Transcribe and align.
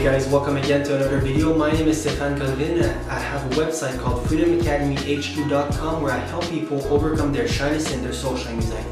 Hey 0.00 0.06
guys, 0.06 0.26
welcome 0.28 0.56
again 0.56 0.82
to 0.84 0.96
another 0.96 1.18
video. 1.18 1.54
My 1.54 1.70
name 1.72 1.86
is 1.86 2.00
Stefan 2.00 2.38
Calvin. 2.38 2.82
I 3.10 3.18
have 3.18 3.44
a 3.52 3.54
website 3.54 4.00
called 4.00 4.24
freedomacademyhq.com 4.28 6.02
where 6.02 6.12
I 6.12 6.16
help 6.16 6.42
people 6.48 6.82
overcome 6.88 7.34
their 7.34 7.46
shyness 7.46 7.92
and 7.92 8.02
their 8.02 8.14
social 8.14 8.48
anxiety. 8.48 8.88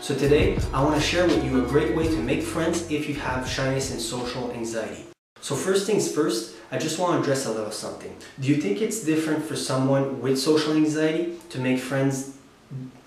So 0.00 0.14
today, 0.14 0.56
I 0.72 0.80
want 0.80 0.94
to 0.94 1.00
share 1.00 1.26
with 1.26 1.44
you 1.44 1.64
a 1.64 1.66
great 1.66 1.96
way 1.96 2.06
to 2.06 2.16
make 2.18 2.40
friends 2.40 2.88
if 2.88 3.08
you 3.08 3.16
have 3.16 3.48
shyness 3.48 3.90
and 3.90 4.00
social 4.00 4.52
anxiety. 4.52 5.06
So 5.40 5.56
first 5.56 5.88
things 5.88 6.08
first, 6.14 6.54
I 6.70 6.78
just 6.78 7.00
want 7.00 7.14
to 7.14 7.20
address 7.22 7.46
a 7.46 7.50
little 7.50 7.72
something. 7.72 8.14
Do 8.38 8.46
you 8.46 8.54
think 8.54 8.80
it's 8.80 9.02
different 9.02 9.44
for 9.44 9.56
someone 9.56 10.20
with 10.20 10.38
social 10.38 10.74
anxiety 10.74 11.34
to 11.48 11.58
make 11.58 11.80
friends 11.80 12.38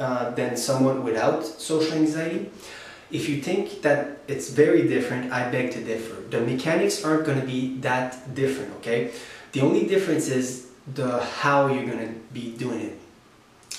uh, 0.02 0.32
than 0.32 0.58
someone 0.58 1.02
without 1.02 1.46
social 1.46 1.94
anxiety? 1.94 2.52
If 3.10 3.30
you 3.30 3.42
think 3.42 3.82
that 3.84 4.20
it's 4.28 4.50
very 4.50 4.88
different, 4.88 5.32
I 5.32 5.50
beg 5.50 5.72
to 5.72 5.84
differ. 5.84 6.22
The 6.30 6.42
mechanics 6.42 7.06
aren't 7.06 7.26
going 7.26 7.40
to 7.40 7.46
be 7.46 7.78
that 7.78 8.36
different, 8.36 8.74
okay? 8.78 9.12
The 9.54 9.62
only 9.62 9.88
difference 9.88 10.28
is 10.28 10.68
the 10.94 11.24
how 11.24 11.68
you're 11.68 11.86
going 11.86 12.06
to 12.08 12.14
be 12.34 12.52
doing 12.58 12.82
it. 12.82 13.00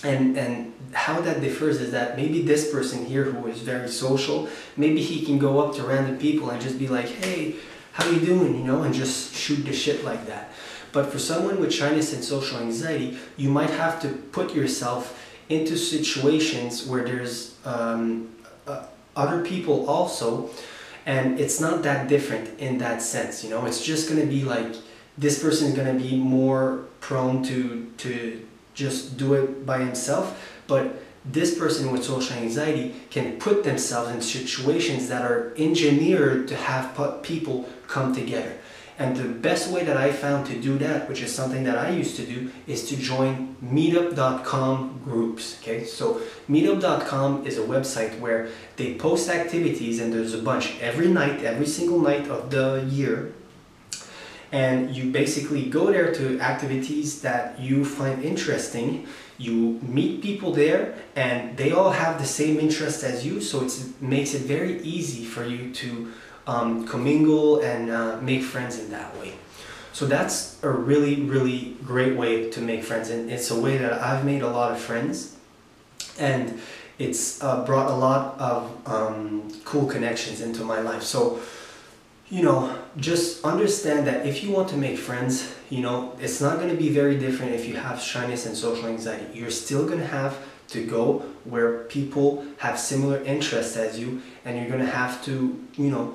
And, 0.04 0.38
and 0.38 0.72
how 0.92 1.20
that 1.20 1.40
differs 1.40 1.80
is 1.80 1.90
that 1.90 2.16
maybe 2.16 2.42
this 2.42 2.72
person 2.72 3.04
here 3.04 3.24
who 3.24 3.48
is 3.48 3.60
very 3.60 3.88
social, 3.88 4.48
maybe 4.76 5.02
he 5.02 5.26
can 5.26 5.38
go 5.38 5.58
up 5.58 5.74
to 5.76 5.82
random 5.82 6.18
people 6.18 6.50
and 6.50 6.62
just 6.62 6.78
be 6.78 6.88
like, 6.88 7.06
hey, 7.06 7.56
how 7.92 8.08
you 8.08 8.20
doing, 8.20 8.56
you 8.56 8.64
know, 8.64 8.82
and 8.82 8.94
just 8.94 9.34
shoot 9.34 9.64
the 9.64 9.72
shit 9.72 10.04
like 10.04 10.26
that. 10.26 10.52
But 10.92 11.06
for 11.12 11.18
someone 11.18 11.60
with 11.60 11.74
shyness 11.74 12.14
and 12.14 12.24
social 12.24 12.60
anxiety, 12.60 13.18
you 13.36 13.50
might 13.50 13.70
have 13.70 14.00
to 14.02 14.08
put 14.08 14.54
yourself 14.54 15.20
into 15.48 15.76
situations 15.76 16.86
where 16.86 17.04
there's 17.04 17.56
um, 17.64 18.28
other 19.18 19.42
people 19.44 19.86
also 19.90 20.48
and 21.04 21.40
it's 21.40 21.60
not 21.60 21.82
that 21.82 22.08
different 22.08 22.58
in 22.58 22.78
that 22.78 23.02
sense 23.02 23.42
you 23.42 23.50
know? 23.50 23.66
It's 23.66 23.84
just 23.84 24.08
going 24.08 24.20
to 24.20 24.26
be 24.26 24.44
like 24.44 24.76
this 25.18 25.42
person 25.42 25.68
is 25.68 25.74
going 25.74 25.92
to 25.98 26.02
be 26.02 26.16
more 26.16 26.84
prone 27.00 27.42
to 27.44 27.90
to 27.98 28.46
just 28.74 29.16
do 29.18 29.34
it 29.34 29.66
by 29.66 29.78
himself 29.80 30.26
but 30.66 31.02
this 31.24 31.58
person 31.58 31.90
with 31.90 32.04
social 32.04 32.36
anxiety 32.36 32.94
can 33.10 33.38
put 33.38 33.64
themselves 33.64 34.10
in 34.10 34.20
situations 34.22 35.08
that 35.08 35.22
are 35.22 35.52
engineered 35.58 36.46
to 36.48 36.56
have 36.56 37.22
people 37.22 37.68
come 37.88 38.14
together 38.14 38.54
and 38.98 39.16
the 39.16 39.28
best 39.28 39.70
way 39.70 39.84
that 39.84 39.96
I 39.96 40.10
found 40.10 40.46
to 40.48 40.60
do 40.60 40.76
that, 40.78 41.08
which 41.08 41.22
is 41.22 41.32
something 41.32 41.62
that 41.64 41.78
I 41.78 41.90
used 41.90 42.16
to 42.16 42.26
do, 42.26 42.50
is 42.66 42.88
to 42.88 42.96
join 42.96 43.56
meetup.com 43.64 45.02
groups. 45.04 45.56
Okay, 45.62 45.84
so 45.84 46.20
meetup.com 46.50 47.46
is 47.46 47.58
a 47.58 47.62
website 47.62 48.18
where 48.18 48.48
they 48.76 48.94
post 48.94 49.28
activities, 49.28 50.00
and 50.00 50.12
there's 50.12 50.34
a 50.34 50.42
bunch 50.42 50.80
every 50.80 51.06
night, 51.06 51.44
every 51.44 51.66
single 51.66 52.00
night 52.00 52.28
of 52.28 52.50
the 52.50 52.84
year. 52.90 53.32
And 54.50 54.96
you 54.96 55.12
basically 55.12 55.66
go 55.66 55.92
there 55.92 56.12
to 56.14 56.40
activities 56.40 57.22
that 57.22 57.60
you 57.60 57.84
find 57.84 58.24
interesting. 58.24 59.06
You 59.36 59.78
meet 59.82 60.22
people 60.22 60.52
there, 60.52 60.96
and 61.14 61.56
they 61.56 61.70
all 61.70 61.92
have 61.92 62.18
the 62.18 62.26
same 62.26 62.58
interest 62.58 63.04
as 63.04 63.24
you, 63.24 63.40
so 63.40 63.64
it 63.64 63.72
makes 64.00 64.34
it 64.34 64.42
very 64.42 64.80
easy 64.82 65.24
for 65.24 65.44
you 65.44 65.72
to 65.74 66.12
um, 66.48 66.86
commingle 66.86 67.60
and 67.60 67.90
uh, 67.90 68.16
make 68.20 68.42
friends 68.42 68.78
in 68.80 68.90
that 68.90 69.16
way. 69.18 69.34
So 69.92 70.06
that's 70.06 70.62
a 70.62 70.70
really, 70.70 71.22
really 71.22 71.76
great 71.84 72.16
way 72.16 72.50
to 72.50 72.60
make 72.60 72.82
friends. 72.84 73.10
And 73.10 73.30
it's 73.30 73.50
a 73.50 73.60
way 73.60 73.76
that 73.78 73.92
I've 73.92 74.24
made 74.24 74.42
a 74.42 74.48
lot 74.48 74.72
of 74.72 74.78
friends. 74.78 75.36
And 76.18 76.60
it's 76.98 77.42
uh, 77.42 77.64
brought 77.64 77.90
a 77.90 77.94
lot 77.94 78.38
of 78.40 78.88
um, 78.88 79.52
cool 79.64 79.86
connections 79.86 80.40
into 80.40 80.64
my 80.64 80.80
life. 80.80 81.02
So, 81.02 81.40
you 82.30 82.42
know, 82.42 82.76
just 82.96 83.44
understand 83.44 84.06
that 84.06 84.26
if 84.26 84.42
you 84.42 84.50
want 84.50 84.68
to 84.70 84.76
make 84.76 84.98
friends, 84.98 85.54
you 85.68 85.80
know, 85.80 86.16
it's 86.20 86.40
not 86.40 86.56
going 86.58 86.70
to 86.70 86.76
be 86.76 86.88
very 86.88 87.18
different 87.18 87.52
if 87.52 87.66
you 87.66 87.76
have 87.76 88.00
shyness 88.00 88.46
and 88.46 88.56
social 88.56 88.86
anxiety. 88.86 89.26
You're 89.38 89.50
still 89.50 89.86
going 89.86 90.00
to 90.00 90.06
have 90.06 90.38
to 90.68 90.84
go 90.84 91.24
where 91.44 91.84
people 91.84 92.44
have 92.58 92.78
similar 92.78 93.22
interests 93.22 93.76
as 93.76 93.98
you, 93.98 94.22
and 94.44 94.58
you're 94.58 94.68
going 94.68 94.84
to 94.84 94.92
have 94.92 95.24
to, 95.24 95.32
you 95.76 95.90
know, 95.90 96.14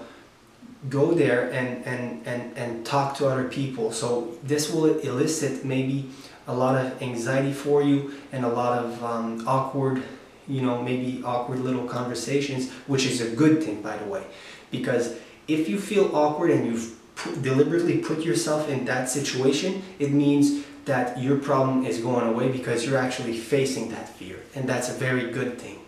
go 0.90 1.14
there 1.14 1.50
and, 1.52 1.86
and, 1.86 2.28
and, 2.28 2.58
and 2.58 2.86
talk 2.86 3.16
to 3.18 3.28
other 3.28 3.48
people. 3.48 3.92
So 3.92 4.36
this 4.44 4.72
will 4.72 5.00
elicit 5.00 5.64
maybe 5.64 6.10
a 6.48 6.54
lot 6.54 6.76
of 6.76 7.02
anxiety 7.02 7.54
for 7.54 7.82
you 7.82 8.14
and 8.32 8.44
a 8.44 8.50
lot 8.50 8.78
of 8.84 9.04
um, 9.04 9.48
awkward, 9.48 10.04
you 10.48 10.62
know, 10.62 10.82
maybe 10.82 11.24
awkward 11.24 11.60
little 11.60 11.88
conversations, 11.88 12.72
which 12.88 13.06
is 13.06 13.22
a 13.22 13.36
good 13.36 13.64
thing, 13.64 13.82
by 13.82 13.98
the 13.98 14.06
way. 14.06 14.24
Because 14.72 15.16
if 15.48 15.70
you 15.70 15.80
feel 15.80 16.14
awkward 16.16 16.52
and 16.52 16.66
you've 16.66 17.00
deliberately 17.42 18.00
put 18.00 18.20
yourself 18.22 18.68
in 18.70 18.86
that 18.86 19.10
situation, 19.10 19.84
it 20.00 20.12
means 20.12 20.66
that 20.86 21.18
your 21.18 21.38
problem 21.38 21.86
is 21.86 22.00
going 22.00 22.28
away 22.28 22.52
because 22.52 22.86
you're 22.86 22.98
actually 22.98 23.38
facing 23.38 23.90
that 23.92 24.10
fear. 24.10 24.38
And 24.56 24.68
that's 24.68 24.90
a 24.90 24.94
very 24.94 25.32
good 25.32 25.58
thing. 25.58 25.80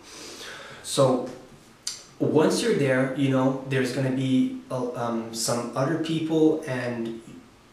So 0.82 1.28
once 2.18 2.62
you're 2.62 2.74
there, 2.74 3.14
you 3.16 3.28
know, 3.28 3.64
there's 3.68 3.92
going 3.92 4.10
to 4.10 4.16
be 4.16 4.60
uh, 4.70 4.92
um, 4.94 5.34
some 5.34 5.72
other 5.76 5.98
people 5.98 6.62
and 6.66 7.20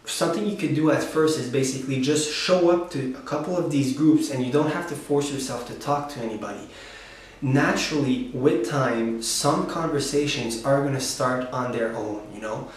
something 0.06 0.46
you 0.46 0.58
can 0.58 0.74
do 0.74 0.92
at 0.92 1.02
first 1.02 1.40
is 1.40 1.50
basically 1.50 2.02
just 2.02 2.32
show 2.32 2.70
up 2.70 2.92
to 2.92 3.16
a 3.18 3.22
couple 3.22 3.58
of 3.58 3.72
these 3.72 3.96
groups 3.96 4.30
and 4.30 4.46
you 4.46 4.52
don't 4.52 4.72
have 4.72 4.88
to 4.90 4.96
force 4.96 5.32
yourself 5.32 5.66
to 5.68 5.74
talk 5.76 6.10
to 6.10 6.20
anybody. 6.20 6.68
Naturally, 7.42 8.30
with 8.34 8.70
time, 8.70 9.22
some 9.22 9.68
conversations 9.68 10.64
are 10.66 10.82
going 10.82 10.94
to 10.94 11.02
start 11.02 11.50
on 11.52 11.72
their 11.72 11.96
own, 11.96 12.26
you 12.34 12.42
know, 12.42 12.70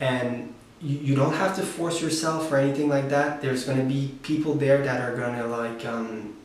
and 0.00 0.52
you, 0.80 0.98
you 0.98 1.14
don't 1.14 1.34
have 1.34 1.56
to 1.56 1.62
force 1.62 2.00
yourself 2.02 2.50
or 2.52 2.56
anything 2.56 2.88
like 2.88 3.08
that. 3.08 3.40
There's 3.40 3.64
going 3.64 3.78
to 3.78 3.84
be 3.84 4.14
people 4.22 4.54
there 4.54 4.82
that 4.82 5.00
are 5.00 5.16
going 5.16 5.36
to 5.38 5.46
like 5.46 5.84
um, 5.86 6.36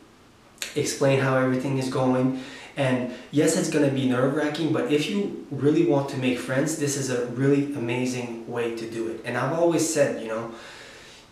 explain 0.74 1.20
how 1.20 1.36
everything 1.36 1.78
is 1.78 1.88
going 1.88 2.42
and 2.80 3.12
yes, 3.30 3.58
it's 3.58 3.68
going 3.68 3.86
to 3.86 3.94
be 3.94 4.08
nerve 4.08 4.34
wracking, 4.34 4.72
but 4.72 4.90
if 4.90 5.10
you 5.10 5.46
really 5.50 5.84
want 5.84 6.08
to 6.10 6.16
make 6.16 6.38
friends, 6.38 6.78
this 6.78 6.96
is 6.96 7.10
a 7.10 7.26
really 7.26 7.74
amazing 7.74 8.50
way 8.50 8.74
to 8.74 8.90
do 8.90 9.08
it. 9.08 9.20
And 9.26 9.36
I've 9.36 9.52
always 9.52 9.84
said, 9.94 10.22
you 10.22 10.28
know, 10.28 10.52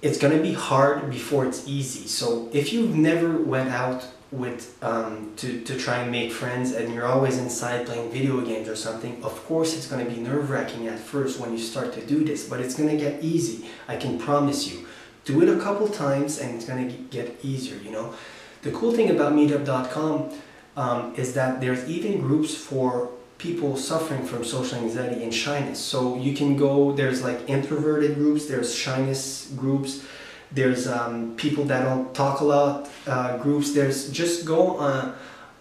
it's 0.03 0.19
going 0.19 0.36
to 0.36 0.42
be 0.42 0.53
hard 0.53 1.10
before 1.10 1.47
it's 1.47 1.66
easy. 1.66 2.06
So 2.06 2.50
if 2.53 2.70
you've 2.75 2.94
never 2.94 3.38
went 3.38 3.70
out 3.70 4.06
with 4.31 4.76
um, 4.82 5.32
to, 5.36 5.62
to 5.62 5.78
try 5.78 5.97
and 6.03 6.12
make 6.12 6.32
friends 6.32 6.72
and 6.72 6.92
you're 6.92 7.06
always 7.06 7.38
inside 7.38 7.86
playing 7.86 8.10
video 8.10 8.42
games 8.42 8.69
or 8.69 8.76
something, 8.76 9.25
of 9.25 9.34
course 9.47 9.75
it's 9.75 9.86
going 9.86 10.04
to 10.04 10.10
be 10.15 10.20
nerve 10.20 10.50
wracking 10.50 10.86
at 10.86 10.98
first 10.98 11.41
when 11.41 11.50
you 11.50 11.59
start 11.59 11.94
to 11.94 12.04
do 12.04 12.25
this, 12.25 12.47
but 12.47 12.60
it's 12.60 12.75
going 12.75 12.91
to 12.91 12.98
get 13.03 13.25
easy. 13.25 13.70
I 13.88 13.97
can 13.97 14.19
promise 14.19 14.70
you. 14.70 14.86
Do 15.25 15.41
it 15.42 15.48
a 15.48 15.59
couple 15.59 15.88
times 15.88 16.38
and 16.41 16.54
it's 16.54 16.66
going 16.66 16.88
to 16.91 16.94
get 17.16 17.42
easier, 17.42 17.78
you 17.82 17.91
know. 17.91 18.12
The 18.60 18.70
cool 18.72 18.92
thing 18.92 19.09
about 19.09 19.32
meetup.com 19.32 20.30
um, 20.78 21.12
is 21.16 21.34
that 21.34 21.61
there's 21.61 21.83
even 21.91 22.21
groups 22.21 22.55
for 22.55 23.11
people 23.37 23.77
suffering 23.77 24.25
from 24.25 24.44
social 24.44 24.78
anxiety 24.78 25.25
and 25.25 25.34
shyness. 25.34 25.78
So 25.81 26.16
you 26.16 26.34
can 26.34 26.56
go, 26.56 26.93
there's 26.93 27.21
like 27.21 27.50
introverted 27.50 28.15
groups, 28.15 28.47
there's 28.47 28.72
shyness 28.72 29.50
groups, 29.56 30.06
there's 30.53 30.87
um, 30.87 31.34
people 31.37 31.65
that 31.65 31.83
don't 31.83 32.15
talk 32.15 32.41
a 32.41 32.44
lot 32.44 32.89
uh, 33.09 33.39
groups, 33.39 33.75
there's 33.75 34.11
just 34.12 34.47
go 34.47 34.77
on, 34.77 35.15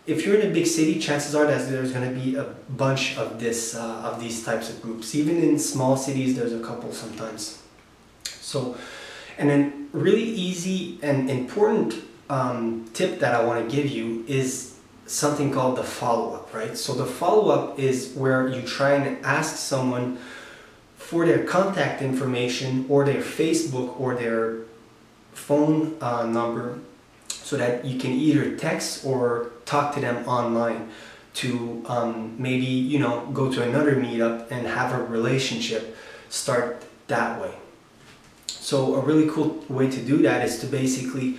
if 0.06 0.24
you're 0.24 0.40
in 0.40 0.52
a 0.52 0.54
big 0.54 0.68
city, 0.68 1.00
chances 1.00 1.34
are 1.34 1.48
that 1.48 1.68
there's 1.68 1.92
going 1.92 2.08
to 2.08 2.20
be 2.20 2.36
a 2.36 2.46
bunch 2.70 3.18
of 3.18 3.40
this, 3.40 3.76
uh, 3.76 4.10
of 4.10 4.20
these 4.20 4.46
types 4.46 4.70
of 4.70 4.80
groups. 4.84 5.16
Even 5.16 5.38
in 5.38 5.58
small 5.58 5.98
cities, 5.98 6.36
there's 6.36 6.54
a 6.54 6.60
couple 6.60 6.94
sometimes. 6.94 7.62
So, 8.24 8.78
and 9.40 9.50
then 9.50 9.90
really 9.94 10.24
easy 10.24 11.00
and 11.02 11.28
important 11.28 11.96
um, 12.30 12.88
tip 12.94 13.20
that 13.20 13.34
I 13.34 13.44
want 13.44 13.68
to 13.68 13.76
give 13.76 13.90
you 13.90 14.24
is 14.28 14.77
something 15.08 15.52
called 15.52 15.78
the 15.78 15.84
follow-up, 15.84 16.54
right? 16.54 16.78
So 16.78 16.94
the 16.94 17.06
follow-up 17.06 17.80
is 17.80 18.14
where 18.14 18.48
you 18.48 18.62
try 18.62 18.94
and 18.94 19.26
ask 19.26 19.56
someone 19.56 20.18
for 20.98 21.26
their 21.26 21.46
contact 21.46 22.02
information 22.02 22.86
or 22.90 23.06
their 23.06 23.22
Facebook 23.22 24.00
or 24.00 24.16
their 24.16 24.58
phone 25.34 25.98
uh, 26.02 26.26
number 26.26 26.80
so 27.30 27.56
that 27.56 27.86
you 27.86 27.98
can 27.98 28.12
either 28.12 28.58
text 28.58 29.06
or 29.06 29.52
talk 29.66 29.94
to 29.96 30.02
them 30.02 30.28
online 30.28 30.90
to 31.36 31.84
um, 31.88 32.36
maybe, 32.38 32.66
you 32.66 33.00
know, 33.00 33.26
go 33.32 33.52
to 33.52 33.64
another 33.64 33.96
meetup 33.96 34.52
and 34.52 34.68
have 34.68 34.92
a 34.92 35.04
relationship 35.04 35.96
start 36.30 36.84
that 37.08 37.40
way. 37.40 37.54
So 38.48 38.96
a 38.96 39.00
really 39.00 39.30
cool 39.30 39.64
way 39.70 39.90
to 39.90 40.02
do 40.02 40.18
that 40.24 40.44
is 40.44 40.60
to 40.60 40.66
basically 40.66 41.38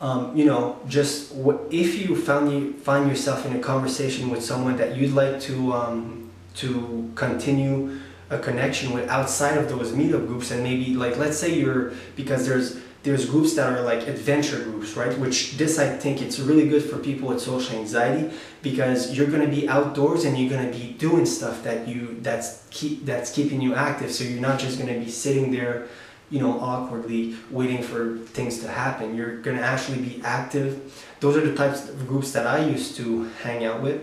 um, 0.00 0.34
you 0.34 0.46
know, 0.46 0.78
just 0.88 1.32
if 1.70 2.00
you 2.00 2.16
found 2.16 2.50
you 2.52 2.72
find 2.72 3.08
yourself 3.08 3.44
in 3.44 3.54
a 3.54 3.58
conversation 3.58 4.30
with 4.30 4.42
someone 4.42 4.76
that 4.78 4.96
you'd 4.96 5.12
like 5.12 5.40
to 5.42 5.72
um, 5.72 6.30
to 6.54 7.10
continue 7.14 8.00
a 8.30 8.38
connection 8.38 8.92
with 8.92 9.08
outside 9.10 9.58
of 9.58 9.68
those 9.68 9.92
meetup 9.92 10.26
groups, 10.26 10.50
and 10.50 10.62
maybe 10.62 10.94
like 10.94 11.18
let's 11.18 11.36
say 11.36 11.52
you're 11.52 11.92
because 12.16 12.46
there's 12.46 12.80
there's 13.02 13.24
groups 13.26 13.54
that 13.54 13.72
are 13.72 13.82
like 13.82 14.06
adventure 14.06 14.62
groups, 14.62 14.94
right? 14.94 15.16
Which 15.18 15.56
this 15.56 15.78
I 15.78 15.88
think 15.96 16.22
it's 16.22 16.38
really 16.38 16.68
good 16.68 16.82
for 16.82 16.98
people 16.98 17.28
with 17.28 17.40
social 17.40 17.76
anxiety 17.76 18.34
because 18.62 19.16
you're 19.16 19.26
gonna 19.26 19.48
be 19.48 19.68
outdoors 19.68 20.24
and 20.24 20.38
you're 20.38 20.50
gonna 20.50 20.70
be 20.70 20.94
doing 20.98 21.26
stuff 21.26 21.62
that 21.64 21.88
you 21.88 22.18
that's 22.20 22.66
keep 22.70 23.04
that's 23.04 23.30
keeping 23.32 23.60
you 23.60 23.74
active. 23.74 24.12
So 24.12 24.24
you're 24.24 24.40
not 24.40 24.58
just 24.58 24.78
gonna 24.78 24.98
be 24.98 25.10
sitting 25.10 25.50
there, 25.50 25.88
you 26.30 26.40
know, 26.40 26.58
awkwardly 26.60 27.36
waiting 27.50 27.82
for 27.82 28.18
things 28.18 28.60
to 28.60 28.68
happen. 28.68 29.14
You're 29.16 29.38
gonna 29.42 29.60
actually 29.60 30.00
be 30.00 30.20
active. 30.24 31.04
Those 31.20 31.36
are 31.36 31.46
the 31.46 31.54
types 31.54 31.88
of 31.88 32.06
groups 32.06 32.32
that 32.32 32.46
I 32.46 32.64
used 32.64 32.96
to 32.96 33.24
hang 33.42 33.64
out 33.64 33.82
with. 33.82 34.00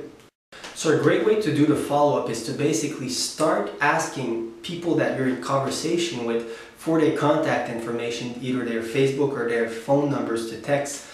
So 0.76 0.98
a 0.98 1.02
great 1.02 1.26
way 1.26 1.42
to 1.42 1.56
do 1.56 1.66
the 1.66 1.76
follow-up 1.76 2.30
is 2.30 2.44
to 2.46 2.52
basically 2.52 3.10
start 3.10 3.72
asking 3.82 4.52
people 4.62 4.96
that 4.96 5.18
you're 5.18 5.28
in 5.28 5.42
conversation 5.42 6.26
with 6.26 6.56
for 6.78 7.02
their 7.02 7.18
contact 7.18 7.72
information, 7.72 8.36
either 8.42 8.64
their 8.64 8.84
Facebook 8.84 9.32
or 9.32 9.50
their 9.50 9.68
phone 9.68 10.12
numbers 10.12 10.52
to 10.52 10.62
text 10.62 11.08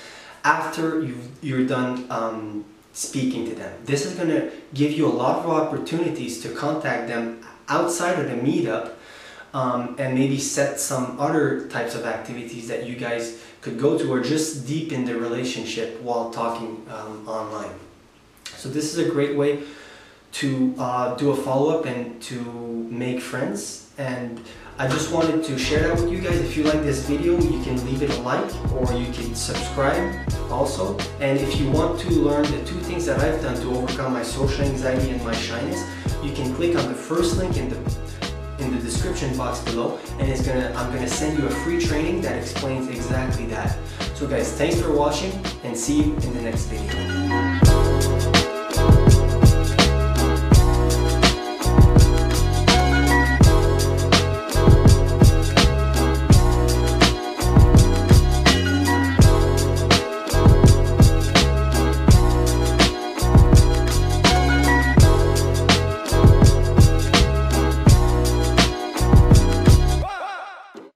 after 0.43 1.01
you 1.01 1.17
you're 1.41 1.65
done 1.65 2.05
um, 2.09 2.65
speaking 2.91 3.45
to 3.49 3.55
them. 3.55 3.73
This 3.85 4.05
is 4.05 4.13
going 4.15 4.29
to 4.29 4.51
give 4.73 4.91
you 4.91 5.07
a 5.07 5.15
lot 5.23 5.39
of 5.39 5.49
opportunities 5.49 6.41
to 6.43 6.49
contact 6.49 7.07
them 7.07 7.41
outside 7.67 8.19
of 8.19 8.25
the 8.29 8.35
meetup 8.35 8.93
um, 9.53 9.95
and 9.99 10.15
maybe 10.15 10.37
set 10.39 10.79
some 10.79 11.19
other 11.19 11.67
types 11.67 11.95
of 11.95 12.05
activities 12.05 12.67
that 12.67 12.85
you 12.85 12.95
guys 12.95 13.41
could 13.61 13.79
go 13.79 13.97
to 13.97 14.11
or 14.11 14.19
just 14.19 14.67
deepen 14.67 15.05
the 15.05 15.15
relationship 15.15 16.01
while 16.01 16.29
talking 16.31 16.85
um, 16.89 17.27
online. 17.27 17.73
So 18.57 18.69
this 18.69 18.95
is 18.95 19.07
a 19.07 19.09
great 19.09 19.35
way 19.35 19.63
to 20.33 20.73
uh, 20.79 21.15
do 21.15 21.31
a 21.31 21.35
follow-up 21.35 21.85
and 21.85 22.21
to 22.23 22.35
make 22.89 23.21
friends 23.21 23.91
and 23.97 24.41
I 24.79 24.87
just 24.87 25.11
wanted 25.11 25.43
to 25.43 25.57
share 25.59 25.87
that 25.87 26.01
with 26.01 26.11
you 26.11 26.19
guys. 26.19 26.39
If 26.39 26.57
you 26.57 26.63
like 26.63 26.81
this 26.81 27.05
video, 27.05 27.39
you 27.39 27.63
can 27.63 27.85
leave 27.85 28.01
it 28.01 28.09
a 28.09 28.21
like 28.21 28.51
or 28.73 28.91
you 28.93 29.05
can 29.13 29.35
subscribe 29.35 30.15
also. 30.49 30.97
And 31.19 31.37
if 31.37 31.59
you 31.59 31.69
want 31.69 31.99
to 31.99 32.09
learn 32.09 32.41
the 32.41 32.57
two 32.65 32.79
things 32.79 33.05
that 33.05 33.19
I've 33.19 33.39
done 33.39 33.55
to 33.57 33.69
overcome 33.69 34.13
my 34.13 34.23
social 34.23 34.65
anxiety 34.65 35.11
and 35.11 35.23
my 35.23 35.35
shyness, 35.35 35.87
you 36.23 36.33
can 36.33 36.55
click 36.55 36.75
on 36.75 36.87
the 36.87 36.95
first 36.95 37.37
link 37.37 37.55
in 37.57 37.69
the 37.69 37.75
in 38.59 38.71
the 38.75 38.81
description 38.81 39.35
box 39.37 39.59
below 39.59 39.99
and 40.19 40.29
it's 40.29 40.45
gonna 40.45 40.73
I'm 40.75 40.93
gonna 40.93 41.07
send 41.07 41.37
you 41.37 41.47
a 41.47 41.49
free 41.49 41.79
training 41.79 42.21
that 42.21 42.35
explains 42.35 42.87
exactly 42.87 43.45
that. 43.47 43.77
So 44.15 44.27
guys, 44.27 44.51
thanks 44.53 44.79
for 44.81 44.93
watching 44.93 45.31
and 45.63 45.77
see 45.77 46.03
you 46.03 46.13
in 46.15 46.33
the 46.33 46.41
next 46.41 46.65
video. 46.65 47.52